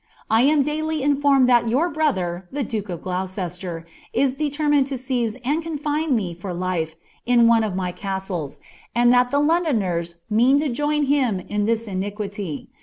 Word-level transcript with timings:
I 0.31 0.41
ain 0.41 0.63
daily 0.63 1.01
iiifurmed 1.01 1.47
ihu 1.47 1.69
your 1.69 1.87
brother, 1.91 2.47
the 2.51 2.63
duke 2.63 2.89
of 2.89 3.03
Gloucester, 3.03 3.85
is 4.13 4.33
determined 4.33 4.87
to 4.87 4.97
seize 4.97 5.35
and 5.45 5.63
c«ab( 5.63 6.09
me 6.09 6.33
for 6.33 6.55
life 6.55 6.95
in 7.27 7.45
one 7.45 7.63
of 7.63 7.75
my 7.75 7.91
castles, 7.91 8.59
and 8.95 9.13
that 9.13 9.29
the 9.29 9.37
Londoners 9.37 10.15
meaa 10.33 10.55
lo 10.59 10.67
fM 10.87 11.05
liim 11.07 11.47
in 11.47 11.65
this 11.67 11.87
iniquity. 11.87 12.67